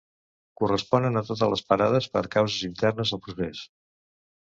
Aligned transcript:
Corresponen 0.61 1.19
a 1.21 1.23
totes 1.27 1.53
les 1.55 1.63
parades 1.73 2.09
per 2.17 2.25
causes 2.39 2.67
internes 2.73 3.17
al 3.19 3.25
procés. 3.29 3.67